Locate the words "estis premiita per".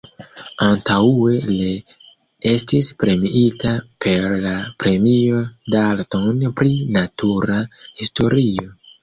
2.51-4.25